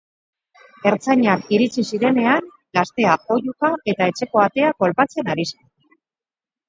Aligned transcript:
Ertzainak 0.91 1.51
iritsi 1.57 1.83
zirenean, 1.91 2.49
gaztea 2.77 3.13
oihuka 3.35 3.71
eta 3.93 4.11
etxeko 4.13 4.43
atea 4.49 4.73
kolpatzen 4.85 5.31
ari 5.35 5.47
zen. 5.53 5.67